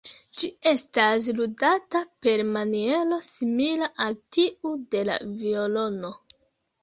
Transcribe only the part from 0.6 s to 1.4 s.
estas